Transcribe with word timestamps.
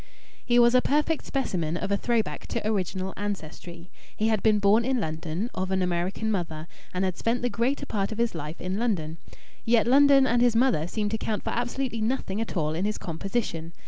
He 0.43 0.57
was 0.57 0.73
a 0.73 0.81
perfect 0.81 1.23
specimen 1.27 1.77
of 1.77 1.91
a 1.91 1.95
throw 1.95 2.23
back 2.23 2.47
to 2.47 2.67
original 2.67 3.13
ancestry. 3.17 3.91
He 4.17 4.29
had 4.29 4.41
been 4.41 4.57
born 4.57 4.83
in 4.83 4.99
London, 4.99 5.51
of 5.53 5.69
an 5.69 5.83
American 5.83 6.31
mother, 6.31 6.65
and 6.91 7.05
had 7.05 7.17
spent 7.19 7.43
the 7.43 7.51
greater 7.51 7.85
part 7.85 8.11
of 8.11 8.17
his 8.17 8.33
life 8.33 8.59
in 8.59 8.79
London. 8.79 9.17
Yet 9.63 9.85
London 9.85 10.25
and 10.25 10.41
his 10.41 10.55
mother 10.55 10.87
seemed 10.87 11.11
to 11.11 11.19
count 11.19 11.43
for 11.43 11.51
absolutely 11.51 12.01
nothing 12.01 12.41
at 12.41 12.57
all 12.57 12.73
in 12.73 12.85
his 12.85 12.97
composition. 12.97 13.73